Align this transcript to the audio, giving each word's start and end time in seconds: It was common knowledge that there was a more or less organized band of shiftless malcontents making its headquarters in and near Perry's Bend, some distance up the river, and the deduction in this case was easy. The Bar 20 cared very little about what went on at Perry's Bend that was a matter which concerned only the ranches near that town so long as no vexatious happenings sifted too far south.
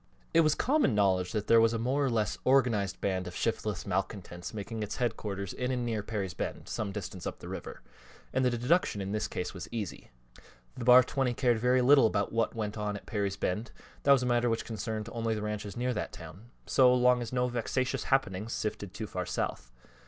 It 0.33 0.39
was 0.41 0.55
common 0.55 0.95
knowledge 0.95 1.31
that 1.31 1.45
there 1.45 1.61
was 1.61 1.73
a 1.73 1.77
more 1.77 2.03
or 2.03 2.09
less 2.09 2.39
organized 2.43 2.99
band 3.01 3.27
of 3.27 3.35
shiftless 3.35 3.85
malcontents 3.85 4.51
making 4.51 4.81
its 4.81 4.95
headquarters 4.95 5.53
in 5.53 5.69
and 5.69 5.85
near 5.85 6.01
Perry's 6.01 6.33
Bend, 6.33 6.67
some 6.67 6.91
distance 6.91 7.27
up 7.27 7.37
the 7.37 7.47
river, 7.47 7.83
and 8.33 8.43
the 8.43 8.49
deduction 8.49 8.99
in 8.99 9.11
this 9.11 9.27
case 9.27 9.53
was 9.53 9.69
easy. 9.71 10.09
The 10.75 10.85
Bar 10.85 11.03
20 11.03 11.35
cared 11.35 11.59
very 11.59 11.83
little 11.83 12.07
about 12.07 12.33
what 12.33 12.55
went 12.55 12.79
on 12.79 12.97
at 12.97 13.05
Perry's 13.05 13.37
Bend 13.37 13.69
that 14.01 14.11
was 14.11 14.23
a 14.23 14.25
matter 14.25 14.49
which 14.49 14.65
concerned 14.65 15.07
only 15.11 15.35
the 15.35 15.43
ranches 15.43 15.77
near 15.77 15.93
that 15.93 16.13
town 16.13 16.49
so 16.65 16.91
long 16.91 17.21
as 17.21 17.31
no 17.31 17.47
vexatious 17.47 18.05
happenings 18.05 18.53
sifted 18.53 18.95
too 18.95 19.05
far 19.05 19.27
south. 19.27 19.71